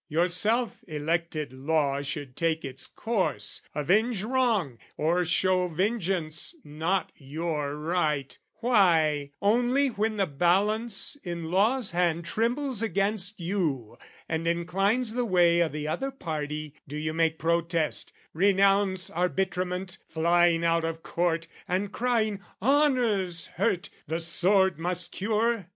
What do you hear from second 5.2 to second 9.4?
show vengeance not your right; "Why,